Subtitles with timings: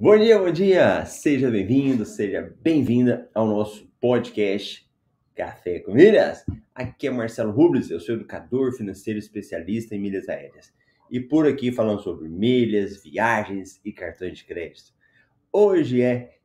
[0.00, 1.04] Bom dia, bom dia!
[1.06, 4.88] Seja bem-vindo, seja bem-vinda ao nosso podcast
[5.34, 6.46] Café com Milhas.
[6.72, 10.72] Aqui é Marcelo Rubles, eu sou educador financeiro especialista em milhas aéreas.
[11.10, 14.94] E por aqui falando sobre milhas, viagens e cartões de crédito.
[15.52, 16.36] Hoje é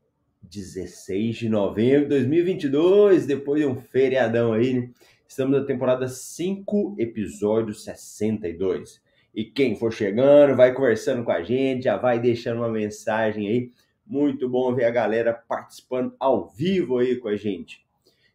[0.42, 4.90] 16 de novembro de 2022, depois de um feriadão aí, né?
[5.28, 9.00] Estamos na temporada 5, episódio 62.
[9.34, 13.72] E quem for chegando, vai conversando com a gente, já vai deixando uma mensagem aí.
[14.06, 17.84] Muito bom ver a galera participando ao vivo aí com a gente.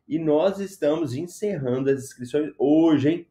[0.08, 3.26] E nós estamos encerrando as inscrições hoje, hein?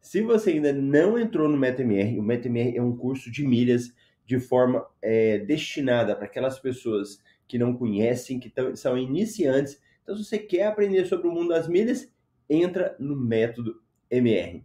[0.00, 3.92] Se você ainda não entrou no MetaMR, o MetaMR é um curso de milhas
[4.24, 9.80] de forma é, destinada para aquelas pessoas que não conhecem, que tão, são iniciantes.
[10.02, 12.12] Então, se você quer aprender sobre o mundo das milhas,
[12.48, 14.64] entra no método MR.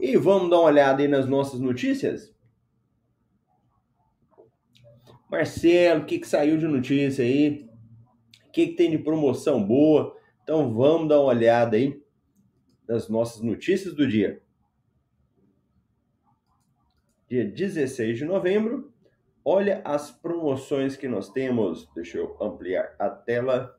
[0.00, 2.34] E vamos dar uma olhada aí nas nossas notícias?
[5.30, 7.68] Marcelo, o que, que saiu de notícia aí?
[8.46, 10.16] O que, que tem de promoção boa?
[10.42, 12.00] Então vamos dar uma olhada aí
[12.86, 14.42] nas nossas notícias do dia.
[17.28, 18.92] Dia 16 de novembro.
[19.44, 21.90] Olha as promoções que nós temos.
[21.94, 23.76] Deixa eu ampliar a tela.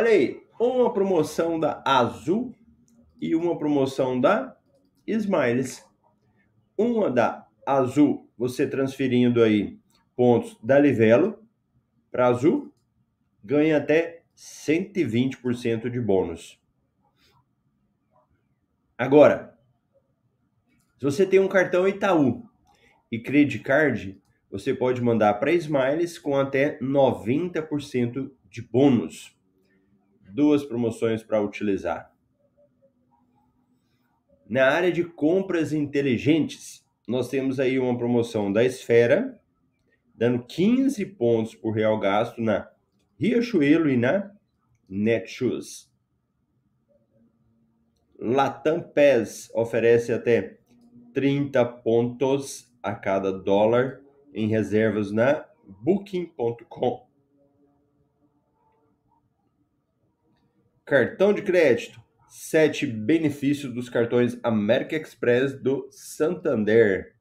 [0.00, 2.54] Olha aí, uma promoção da Azul
[3.20, 4.56] e uma promoção da
[5.06, 5.84] Smiles.
[6.74, 9.78] Uma da Azul, você transferindo aí
[10.16, 11.44] pontos da Livelo
[12.10, 12.72] para Azul,
[13.44, 16.58] ganha até 120% de bônus.
[18.96, 19.54] Agora,
[20.96, 22.48] se você tem um cartão Itaú
[23.12, 24.18] e Credit Card,
[24.50, 29.38] você pode mandar para Smiles com até 90% de bônus
[30.32, 32.12] duas promoções para utilizar.
[34.48, 39.40] Na área de compras inteligentes, nós temos aí uma promoção da Esfera,
[40.14, 42.68] dando 15 pontos por real gasto na
[43.18, 44.32] Riachuelo e na
[44.88, 45.90] Netshoes.
[48.18, 50.58] Latam PES oferece até
[51.14, 54.02] 30 pontos a cada dólar
[54.34, 57.09] em reservas na Booking.com.
[60.90, 62.02] Cartão de crédito.
[62.28, 67.14] Sete benefícios dos cartões América Express do Santander.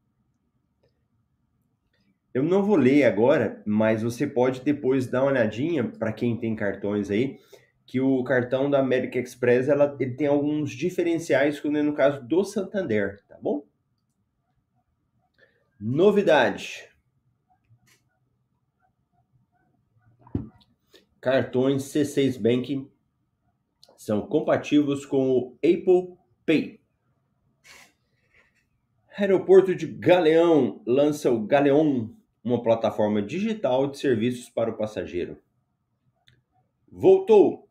[2.34, 6.56] Eu não vou ler agora, mas você pode depois dar uma olhadinha para quem tem
[6.56, 7.38] cartões aí,
[7.86, 12.44] que o cartão da América Express ela, ele tem alguns diferenciais, como no caso do
[12.44, 13.68] Santander, tá bom?
[15.80, 16.90] Novidade.
[21.22, 22.90] Cartões C6 Banking
[24.10, 26.80] são compatíveis com o Apple Pay.
[29.16, 32.10] Aeroporto de Galeão lança o Galeon,
[32.44, 35.38] uma plataforma digital de serviços para o passageiro.
[36.92, 37.70] Voltou!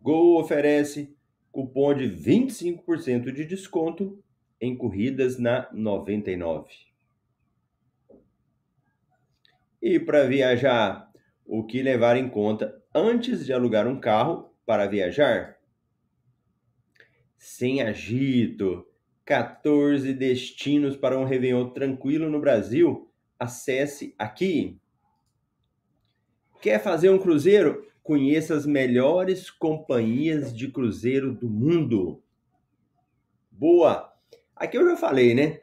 [0.00, 1.14] Gol oferece
[1.52, 4.18] cupom de 25% de desconto
[4.58, 6.72] em corridas na 99.
[9.82, 11.12] E para viajar,
[11.44, 15.53] o que levar em conta antes de alugar um carro para viajar?
[17.44, 18.86] Sem agito,
[19.22, 24.80] 14 destinos para um Réveillon tranquilo no Brasil, acesse aqui.
[26.62, 27.86] Quer fazer um cruzeiro?
[28.02, 32.22] Conheça as melhores companhias de cruzeiro do mundo.
[33.50, 34.10] Boa!
[34.56, 35.60] Aqui eu já falei, né?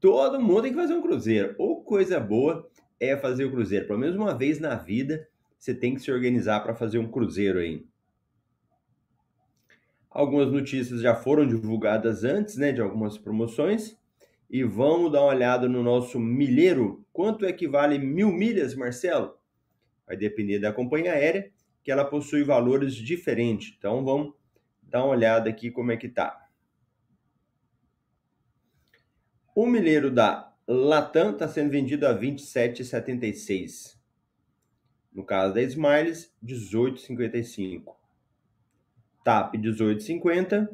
[0.00, 1.54] Todo mundo tem que fazer um cruzeiro.
[1.56, 2.68] Ou coisa boa
[3.00, 3.86] é fazer o cruzeiro.
[3.86, 5.26] Pelo menos uma vez na vida,
[5.58, 7.86] você tem que se organizar para fazer um cruzeiro aí.
[10.14, 13.98] Algumas notícias já foram divulgadas antes, né, de algumas promoções.
[14.50, 17.02] E vamos dar uma olhada no nosso milheiro.
[17.10, 19.34] Quanto é que vale mil milhas, Marcelo?
[20.06, 21.50] Vai depender da companhia aérea,
[21.82, 23.74] que ela possui valores diferentes.
[23.78, 24.34] Então vamos
[24.82, 26.38] dar uma olhada aqui como é que tá.
[29.54, 33.98] O milheiro da Latam está sendo vendido a 27,76.
[35.10, 38.01] No caso da Smiles, 18,55.
[39.24, 40.68] TAP 18,50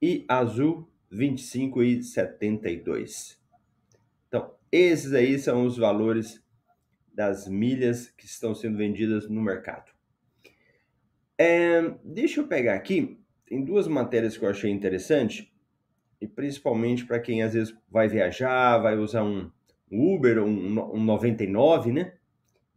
[0.00, 3.36] e Azul 25,72.
[4.28, 6.40] Então, esses aí são os valores
[7.12, 9.90] das milhas que estão sendo vendidas no mercado.
[11.36, 15.52] É, deixa eu pegar aqui, tem duas matérias que eu achei interessante,
[16.20, 19.50] e principalmente para quem às vezes vai viajar, vai usar um
[19.90, 22.12] Uber, um, um 99, né?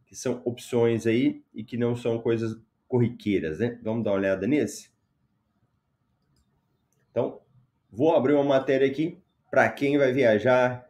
[0.06, 2.58] Que são opções aí e que não são coisas
[2.94, 3.76] corriqueiras, né?
[3.82, 4.88] Vamos dar uma olhada nesse?
[7.10, 7.40] Então,
[7.90, 9.20] vou abrir uma matéria aqui
[9.50, 10.88] para quem vai viajar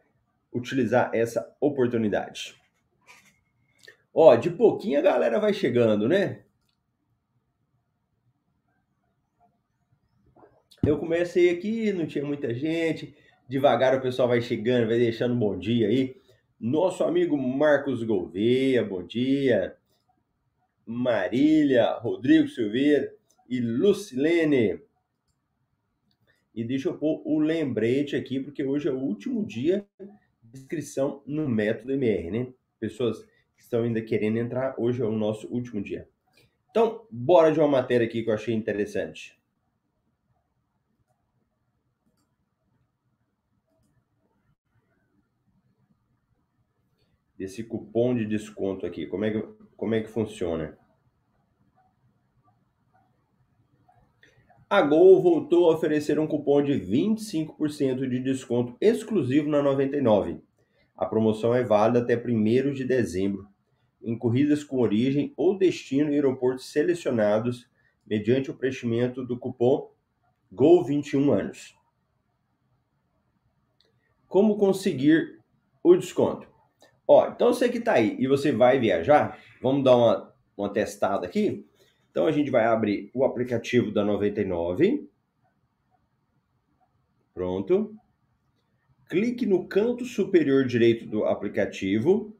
[0.53, 2.61] utilizar essa oportunidade.
[4.13, 6.43] Ó, de pouquinho a galera vai chegando, né?
[10.85, 13.17] Eu comecei aqui, não tinha muita gente.
[13.49, 16.15] Devagar o pessoal vai chegando, vai deixando um bom dia aí.
[16.59, 19.75] Nosso amigo Marcos Gouveia, bom dia.
[20.85, 23.13] Marília, Rodrigo Silveira
[23.49, 24.81] e Lucilene.
[26.53, 29.85] E deixa eu pôr o lembrete aqui, porque hoje é o último dia
[30.43, 32.53] de inscrição no Método MR, né?
[32.79, 33.23] Pessoas
[33.55, 36.07] que estão ainda querendo entrar, hoje é o nosso último dia.
[36.69, 39.37] Então, bora de uma matéria aqui que eu achei interessante.
[47.37, 49.05] desse cupom de desconto aqui.
[49.05, 49.43] Como é que,
[49.75, 50.77] como é que funciona?
[54.69, 60.41] A Gol voltou a oferecer um cupom de 25% de desconto exclusivo na 99.
[60.97, 63.47] A promoção é válida até 1 de dezembro
[64.01, 67.69] em corridas com origem ou destino em aeroportos selecionados
[68.05, 69.91] mediante o preenchimento do cupom
[70.51, 71.75] GOL 21 anos.
[74.27, 75.39] Como conseguir
[75.83, 76.54] o desconto?
[77.07, 81.25] Ó, então você que está aí e você vai viajar, vamos dar uma, uma testada
[81.25, 81.65] aqui.
[82.09, 85.07] Então a gente vai abrir o aplicativo da 99.
[87.33, 87.95] Pronto.
[89.07, 92.35] Clique no canto superior direito do aplicativo.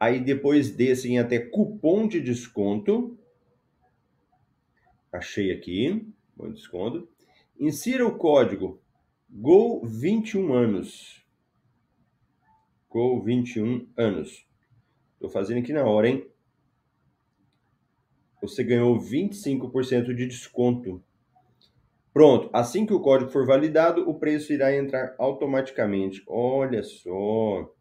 [0.00, 3.18] Aí depois desce em até cupom de desconto.
[5.12, 7.08] Achei aqui, bom desconto.
[7.58, 8.80] Insira o código
[9.30, 11.19] GO21 anos
[12.90, 14.46] com 21 anos.
[15.14, 16.28] Estou fazendo aqui na hora, hein?
[18.42, 21.02] Você ganhou 25% de desconto.
[22.12, 26.22] Pronto, assim que o código for validado, o preço irá entrar automaticamente.
[26.26, 27.72] Olha só.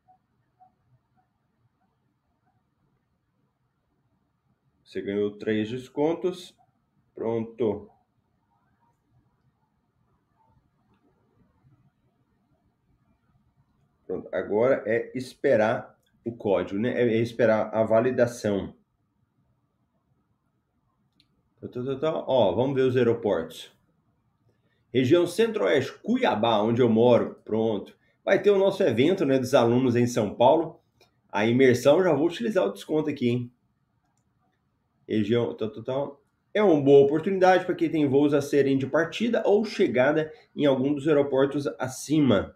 [4.84, 6.56] Você ganhou três descontos.
[7.16, 7.90] Pronto.
[14.32, 17.02] Agora é esperar o código, né?
[17.02, 18.74] É esperar a validação.
[22.28, 23.72] Ó, vamos ver os aeroportos.
[24.94, 27.36] Região Centro-Oeste, Cuiabá, onde eu moro.
[27.44, 27.96] Pronto.
[28.24, 30.80] Vai ter o nosso evento, né, dos alunos em São Paulo.
[31.32, 33.52] A imersão, já vou utilizar o desconto aqui, hein?
[35.08, 35.56] Região,
[35.86, 36.22] tal.
[36.54, 40.66] É uma boa oportunidade para quem tem voos a serem de partida ou chegada em
[40.66, 42.56] algum dos aeroportos acima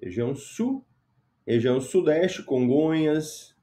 [0.00, 0.84] região sul,
[1.46, 3.56] região sudeste, Congonhas,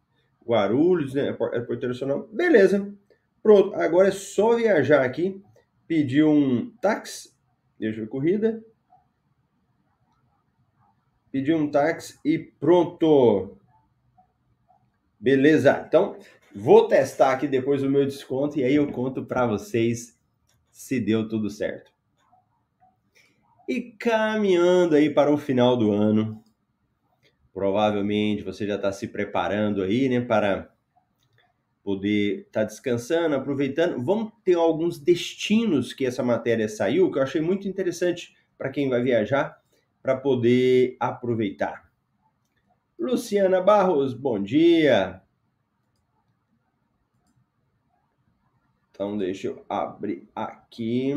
[0.45, 1.23] Guarulhos, né?
[1.23, 2.27] Aeroporto Internacional.
[2.31, 2.93] Beleza.
[3.41, 3.75] Pronto.
[3.75, 5.41] Agora é só viajar aqui,
[5.87, 7.33] pedir um táxi,
[7.79, 8.63] deixa a corrida.
[11.31, 13.57] Pedir um táxi e pronto.
[15.19, 15.83] Beleza.
[15.87, 16.17] Então,
[16.53, 20.19] vou testar aqui depois o meu desconto e aí eu conto para vocês
[20.69, 21.92] se deu tudo certo.
[23.67, 26.43] E caminhando aí para o final do ano,
[27.53, 30.69] provavelmente você já está se preparando aí, né, para
[31.81, 34.03] poder estar tá descansando, aproveitando.
[34.03, 38.89] Vamos ter alguns destinos que essa matéria saiu, que eu achei muito interessante para quem
[38.89, 39.61] vai viajar,
[40.01, 41.89] para poder aproveitar.
[42.99, 45.21] Luciana Barros, bom dia.
[48.91, 51.13] Então, deixa eu abrir aqui.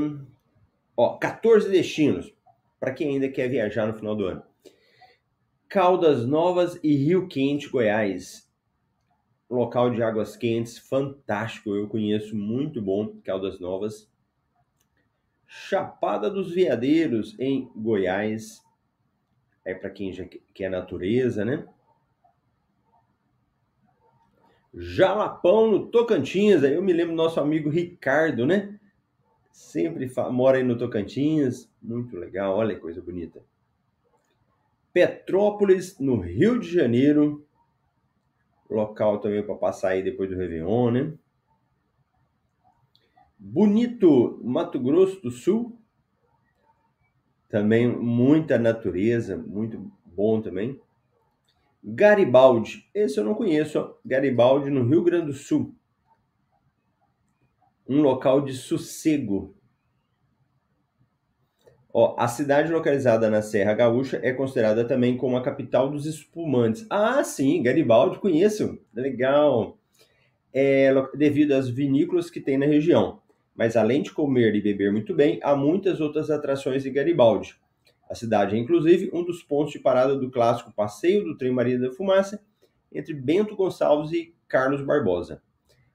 [0.96, 2.35] Ó, 14 destinos
[2.86, 4.44] para quem ainda quer viajar no final do ano.
[5.68, 8.48] Caldas Novas e Rio Quente, Goiás.
[9.50, 14.08] Local de águas quentes fantástico, eu conheço muito bom Caldas Novas.
[15.48, 18.62] Chapada dos Veadeiros, em Goiás.
[19.64, 20.24] É para quem já
[20.54, 21.66] quer natureza, né?
[24.72, 26.62] Jalapão, no Tocantins.
[26.62, 28.75] Aí eu me lembro do nosso amigo Ricardo, né?
[29.56, 31.66] Sempre mora aí no Tocantins.
[31.82, 33.42] Muito legal, olha que coisa bonita.
[34.92, 37.48] Petrópolis, no Rio de Janeiro.
[38.68, 41.14] Local também para passar aí depois do Réveillon, né?
[43.38, 45.80] Bonito, Mato Grosso do Sul.
[47.48, 50.78] Também muita natureza, muito bom também.
[51.82, 53.94] Garibaldi, esse eu não conheço, ó.
[54.04, 55.74] Garibaldi no Rio Grande do Sul.
[57.88, 59.54] Um local de sossego.
[61.92, 66.86] Ó, a cidade localizada na Serra Gaúcha é considerada também como a capital dos espumantes.
[66.90, 68.78] Ah, sim, Garibaldi, conheço.
[68.92, 69.78] Legal.
[70.52, 73.22] É, devido às vinícolas que tem na região.
[73.54, 77.56] Mas além de comer e beber muito bem, há muitas outras atrações em Garibaldi.
[78.10, 81.78] A cidade é, inclusive, um dos pontos de parada do clássico Passeio do Trem Maria
[81.78, 82.40] da Fumaça,
[82.92, 85.42] entre Bento Gonçalves e Carlos Barbosa.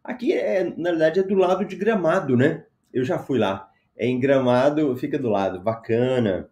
[0.03, 2.65] Aqui, é, na verdade, é do lado de Gramado, né?
[2.93, 3.72] Eu já fui lá.
[3.96, 6.50] É em Gramado, fica do lado, bacana.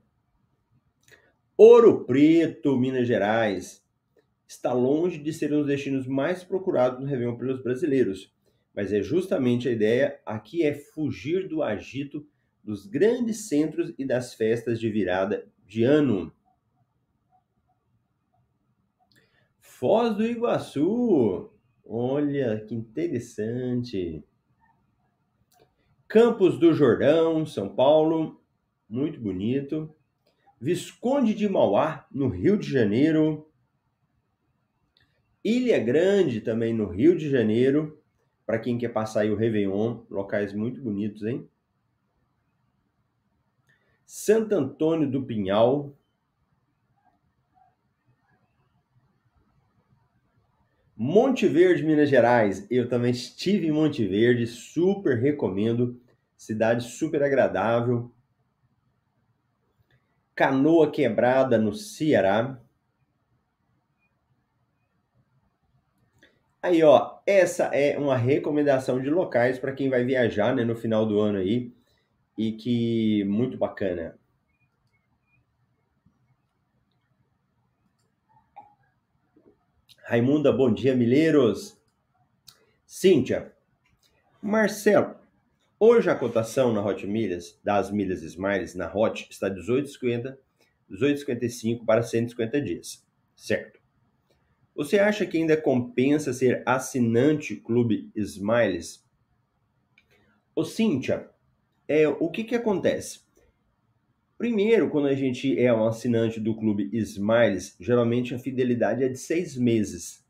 [1.57, 3.83] Ouro Preto, Minas Gerais.
[4.47, 8.33] Está longe de ser um dos destinos mais procurados no Réveillon pelos brasileiros
[8.79, 12.25] mas é justamente a ideia aqui é fugir do agito
[12.63, 16.33] dos grandes centros e das festas de virada de ano.
[19.59, 21.51] Foz do Iguaçu,
[21.89, 24.23] olha que interessante.
[26.07, 28.41] Campos do Jordão, São Paulo,
[28.87, 29.93] muito bonito.
[30.61, 33.49] Visconde de Mauá, no Rio de Janeiro.
[35.43, 37.99] Ilha Grande, também no Rio de Janeiro
[38.49, 41.47] para quem quer passar aí o Réveillon, locais muito bonitos, hein?
[44.03, 45.95] Santo Antônio do Pinhal.
[51.01, 52.67] Monte Verde, Minas Gerais.
[52.69, 55.97] Eu também estive em Monte Verde, super recomendo.
[56.35, 58.11] Cidade super agradável.
[60.35, 62.59] Canoa Quebrada, no Ceará.
[66.61, 71.05] Aí, ó, essa é uma recomendação de locais para quem vai viajar, né, no final
[71.05, 71.73] do ano aí,
[72.37, 74.19] e que muito bacana.
[80.09, 81.79] Raimunda, bom dia, Mileiros.
[82.83, 83.53] Cíntia,
[84.41, 85.13] Marcelo,
[85.79, 90.35] hoje a cotação na Hot Milhas, das milhas Smiles na Hot, está 18,50,
[90.89, 93.79] 18,55 para 150 dias, certo?
[94.75, 99.07] Você acha que ainda compensa ser assinante Clube Smiles?
[100.55, 101.29] Ô Cíntia,
[101.87, 103.28] é, o que, que acontece?
[104.39, 109.19] Primeiro, quando a gente é um assinante do Clube Smiles, geralmente a fidelidade é de
[109.19, 110.25] seis meses.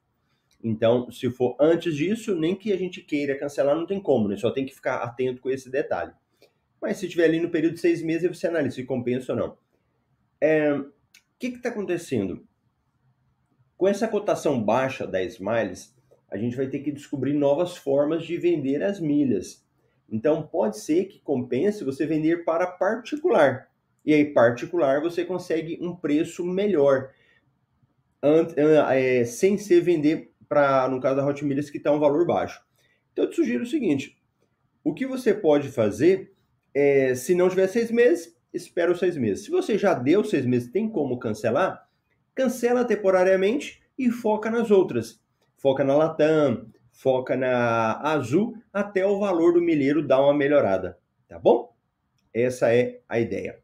[0.63, 4.35] Então, se for antes disso, nem que a gente queira cancelar, não tem como, né?
[4.35, 6.11] Só tem que ficar atento com esse detalhe.
[6.81, 9.57] Mas se tiver ali no período de seis meses, você analisa se compensa ou não.
[10.41, 10.91] É, o
[11.37, 12.43] que está acontecendo?
[13.77, 15.95] Com essa cotação baixa da Smiles,
[16.31, 19.63] a gente vai ter que descobrir novas formas de vender as milhas.
[20.09, 23.68] Então, pode ser que compense você vender para particular.
[24.09, 27.11] E aí, particular, você consegue um preço melhor,
[28.91, 32.59] é, sem ser vender para, no caso da Hot que está um valor baixo.
[33.13, 34.19] Então, eu te sugiro o seguinte:
[34.83, 36.33] o que você pode fazer
[36.73, 39.45] é, se não tiver seis meses, espera os seis meses.
[39.45, 41.87] Se você já deu seis meses, tem como cancelar?
[42.33, 45.21] cancela temporariamente e foca nas outras.
[45.55, 50.97] Foca na Latam, foca na Azul, até o valor do milheiro dar uma melhorada,
[51.27, 51.75] tá bom?
[52.33, 53.59] Essa é a ideia.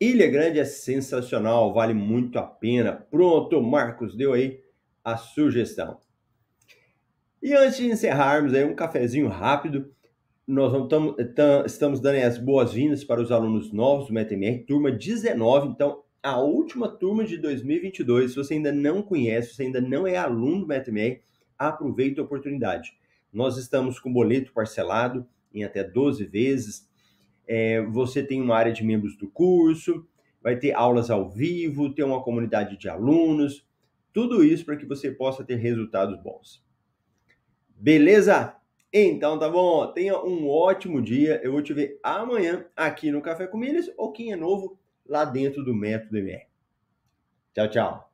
[0.00, 2.92] Ilha Grande é sensacional, vale muito a pena.
[2.92, 4.60] Pronto, Marcos deu aí
[5.04, 5.98] a sugestão.
[7.42, 9.92] E antes de encerrarmos aí um cafezinho rápido,
[10.46, 11.14] nós tam,
[11.66, 16.88] estamos dando as boas-vindas para os alunos novos do MetaMR, turma 19, então a última
[16.88, 18.30] turma de 2022.
[18.30, 21.20] Se você ainda não conhece, se você ainda não é aluno do MetaMR,
[21.58, 22.96] aproveite a oportunidade.
[23.32, 26.88] Nós estamos com boleto parcelado em até 12 vezes.
[27.48, 30.06] É, você tem uma área de membros do curso,
[30.42, 33.66] vai ter aulas ao vivo, ter uma comunidade de alunos,
[34.12, 36.62] tudo isso para que você possa ter resultados bons.
[37.70, 38.54] Beleza?
[38.92, 41.40] Então tá bom, tenha um ótimo dia.
[41.42, 45.24] Eu vou te ver amanhã aqui no Café com Milhas, ou quem é novo, lá
[45.24, 46.46] dentro do método MR.
[47.54, 48.07] Tchau, tchau.